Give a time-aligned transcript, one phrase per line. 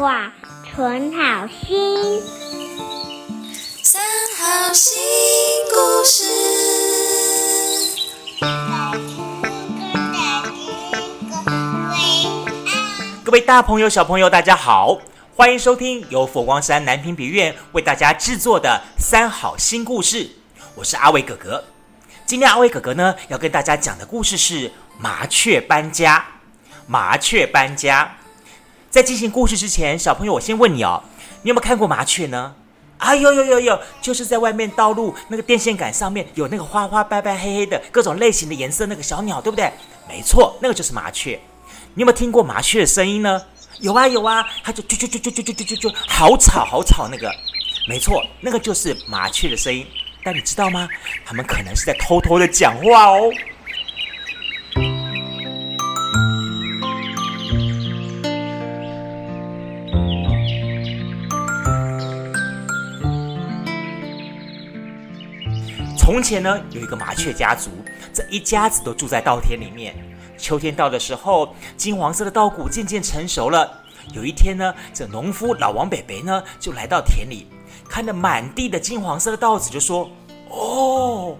[0.00, 0.32] 画，
[0.64, 2.22] 存好心。
[3.82, 4.00] 三
[4.38, 4.98] 好新
[5.68, 6.24] 故事。
[13.22, 14.98] 各位大朋友、小朋友，大家好，
[15.36, 20.24] 欢迎收听由佛光山南屏别院为大家制作的《三好新故事》。
[20.76, 21.62] 我是阿伟哥哥。
[22.24, 26.24] 今天阿伟哥哥呢要跟大家讲的故事是麻雀搬家。
[26.86, 28.16] 麻雀搬家，
[28.90, 31.00] 在进行故事之前，小朋友，我先问你哦，
[31.42, 32.52] 你有没有看过麻雀呢？
[32.98, 39.72] 啊，有有有有，就是在外面道路那个电线杆上面有那个花花白白黑黑的各种类型的颜色那个小鸟，对不对？
[40.08, 41.38] 没错，那个就是麻雀。
[41.94, 43.40] 你有没有听过麻雀的声音呢？
[43.78, 47.32] 有啊有啊，它就啾啾啾啾啾啾啾啾啾，好吵好吵那个。
[47.88, 49.86] 没错，那个就是麻雀的声音。
[50.24, 50.88] 但你知道吗？
[51.24, 53.30] 它们可能是在偷偷的讲话哦。
[66.10, 67.70] 从前呢，有一个麻雀家族，
[68.12, 69.94] 这一家子都住在稻田里面。
[70.36, 73.80] 秋天到的时候，金黄色的稻谷渐渐成熟了。
[74.12, 77.46] 有一天呢，这农夫老王北北呢，就来到田里，
[77.88, 80.10] 看着满地的金黄色的稻子，就说
[80.50, 81.36] ：“哦，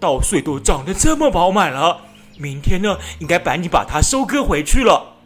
[0.00, 2.00] 稻穗都长得这么饱满了，
[2.38, 5.16] 明天呢，应该赶紧把它收割回去了。”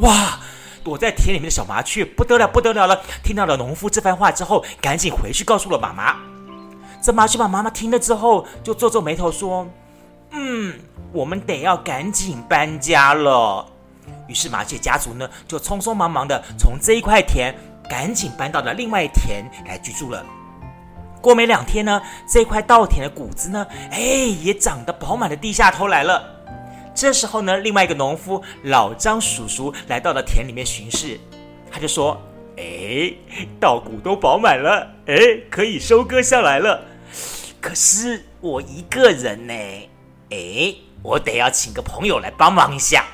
[0.00, 0.38] 哇！
[0.84, 3.00] 躲在田里面的小麻雀不得了，不得了了！
[3.24, 6.31] 听到了农夫这番话之后，赶紧回去告诉了妈妈。
[7.02, 9.66] 这麻雀把妈妈听了之后，就皱皱眉头说
[10.30, 10.78] ：“嗯，
[11.12, 13.66] 我们得要赶紧搬家了。”
[14.28, 17.52] 于是麻雀家族呢，就匆匆忙忙的从这一块田
[17.90, 20.24] 赶紧搬到了另外一田来居住了。
[21.20, 26.22] 过没两天呢，这块稻田的谷子呢，哎，也长得饱满的低下头来了。
[26.94, 31.18] 这时候呢，另外一个农夫老张叔叔来到了田里面巡视，
[31.70, 32.20] 他就说
[32.58, 33.12] ：“哎，
[33.58, 35.16] 稻谷都饱满了，哎，
[35.50, 36.80] 可以收割下来了。”
[37.62, 39.54] 可是我一个人呢，
[40.30, 43.04] 哎，我得要请个朋友来帮忙一下。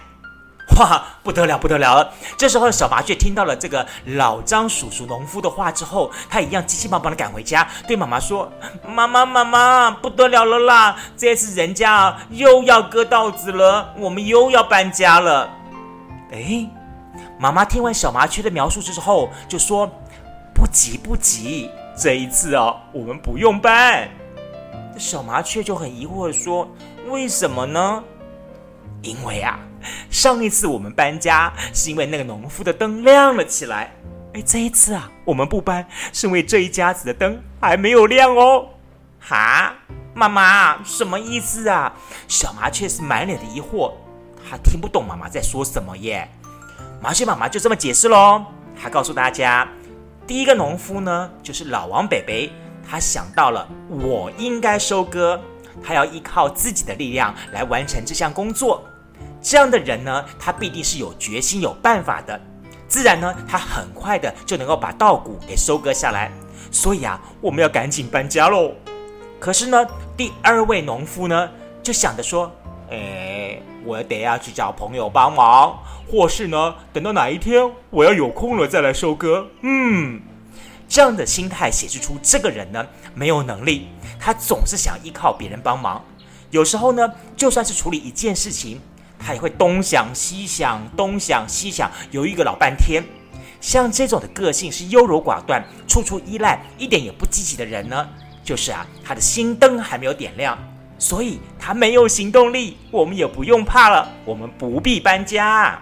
[0.78, 2.12] 哇，不得了，不得了了！
[2.36, 8.50] 这时候小麻雀听到了这个老张叔叔农夫的话之后，他一样急急忙忙的赶回家，对妈妈说
[8.88, 10.96] ：“妈妈，妈妈，不得了了啦！
[11.16, 15.50] 这次人家又要割稻子了，我们又要搬家了。”
[16.32, 16.66] 哎，
[17.38, 19.86] 妈妈听完小麻雀的描述之后，就说
[20.54, 24.08] ：“不急，不急，这一次啊，我们不用搬。”
[24.98, 26.68] 小麻雀就很疑惑的说
[27.08, 28.02] ：“为什么呢？
[29.02, 29.58] 因为啊，
[30.10, 33.94] 上一次我们搬家是因为那个农夫的灯亮了起来，
[34.34, 38.66] 哎，这一次啊，我们不搬是因为这一家子的灯还没有亮哦。”
[39.20, 39.74] 哈，
[40.14, 41.92] 妈妈什么意思啊？
[42.26, 43.92] 小麻雀是满脸的疑惑，
[44.50, 46.28] 他听不懂妈妈在说什么耶。
[47.00, 48.44] 麻雀妈妈就这么解释喽，
[48.80, 49.68] 她告诉大家，
[50.26, 52.50] 第一个农夫呢，就是老王北北。
[52.88, 55.38] 他想到了，我应该收割，
[55.84, 58.82] 他要依靠自己的力量来完成这项工作。
[59.42, 62.40] 这样的人呢，他必定是有决心、有办法的。
[62.88, 66.32] 自然呢，他很快的就能够把稻谷给收割下来。
[66.70, 68.72] 所以啊，我们要赶紧搬家喽。
[69.38, 71.48] 可是呢，第二位农夫呢，
[71.82, 72.50] 就想着说
[72.90, 75.78] ：“哎，我得要去找朋友帮忙，
[76.10, 80.22] 或是呢，等到哪一天我要有空了再来收割。”嗯。
[80.88, 82.84] 这样的心态显示出这个人呢
[83.14, 83.88] 没有能力，
[84.18, 86.02] 他总是想依靠别人帮忙。
[86.50, 88.80] 有时候呢，就算是处理一件事情，
[89.18, 93.04] 他也会东想西想，东想西想，犹豫个老半天。
[93.60, 98.08] 像这种的个性是优柔寡断、处处依赖、一点也不积极的人呢，
[98.42, 100.56] 就是啊，他的心灯还没有点亮，
[100.98, 102.78] 所以他没有行动力。
[102.90, 105.78] 我们也不用怕了，我们不必搬家。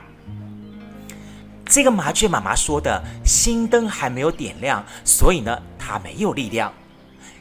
[1.69, 6.72] 这个麻雀妈妈说的心灯还没有点亮，所以呢，它没有力量。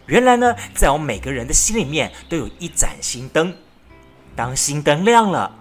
[0.07, 3.55] 原来呢，在我们每个人的心里面都有一盏心灯，
[4.35, 5.51] 当心灯亮了，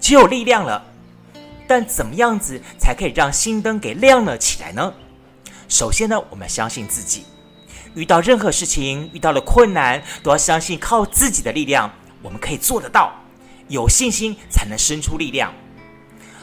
[0.00, 0.84] 就有力量了。
[1.66, 4.94] 但怎么样子才可以让心灯给亮了起来呢？
[5.68, 7.24] 首先呢，我们要相信自己，
[7.94, 11.90] 遇到任何事情，遇到了困难，都要相信靠自己的力量，
[12.22, 13.12] 我们可以做得到。
[13.68, 15.52] 有信心才能生出力量。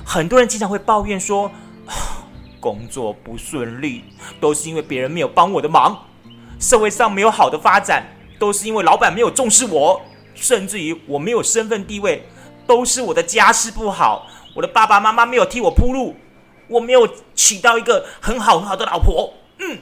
[0.03, 1.49] 很多人经常会抱怨说。
[2.59, 4.03] 工作不顺利，
[4.39, 5.95] 都是因为别人没有帮我的忙；
[6.59, 8.05] 社会上没有好的发展，
[8.37, 10.01] 都是因为老板没有重视我；
[10.35, 12.27] 甚至于我没有身份地位，
[12.67, 16.15] 都是我的家世不好，我的爸爸妈妈没有替我铺路，
[16.67, 19.33] 我没有娶到一个很好很好的老婆。
[19.59, 19.79] 嗯，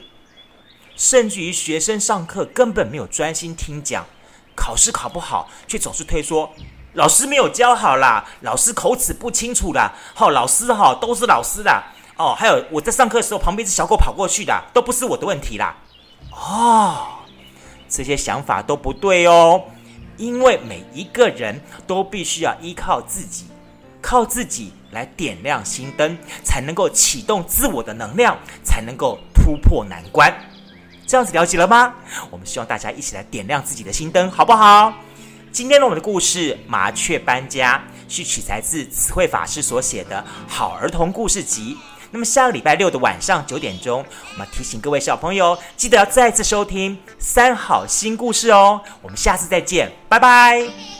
[0.96, 4.06] 甚至于学生上课根本没有专心听讲，
[4.54, 6.52] 考试考不好，却总是推说
[6.94, 11.92] 老师没有教好啦，老师口齿不清楚啦，好，老师哈都是老师啦。
[12.18, 15.76] 哦，还有我在上课的时候，旁边一只小狗跑过去的，都不是我的问题啦。
[16.32, 17.06] 哦，
[17.88, 19.62] 这些想法都不对哦，
[20.16, 23.46] 因为每一个人都必须要依靠自己，
[24.02, 30.36] 靠自己来点亮心灯，才能够启动自我的能量，才能够突破难关。
[31.06, 31.94] 这样子了解了吗？
[32.30, 34.92] 我们希望大家一起来点亮自己的心灯，好不好？
[35.52, 37.80] 今天呢，我们的故事《麻雀搬家》
[38.12, 41.76] 是取材自词汇法师所写的好儿童故事集。
[42.10, 48.80] 那么下个礼拜六的晚上九点钟，我们提醒各位小朋友，记得要再次收听三好新故事哦。
[49.02, 50.97] 我们下次再见，拜拜。